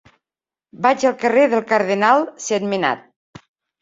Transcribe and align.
Vaig 0.85 1.03
al 1.09 1.13
carrer 1.23 1.43
del 1.51 1.63
Cardenal 1.73 2.25
Sentmenat. 2.47 3.05